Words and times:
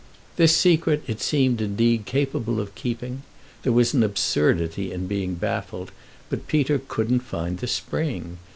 This 0.35 0.57
secret 0.57 1.03
it 1.05 1.21
seemed 1.21 1.61
indeed 1.61 2.05
capable 2.07 2.59
of 2.59 2.73
keeping; 2.73 3.21
there 3.61 3.71
was 3.71 3.93
an 3.93 4.01
absurdity 4.01 4.91
in 4.91 5.05
being 5.05 5.35
baffled, 5.35 5.91
but 6.27 6.47
Peter 6.47 6.79
couldn't 6.87 7.19
find 7.19 7.59
the 7.59 7.67
spring. 7.67 8.39